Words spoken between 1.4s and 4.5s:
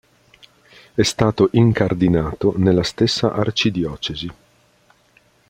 incardinato nella stessa arcidiocesi.